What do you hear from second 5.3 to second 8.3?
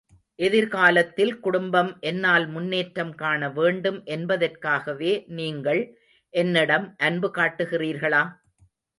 நீங்கள் என்னிடம் அன்பு காட்டுகிறீர்களா?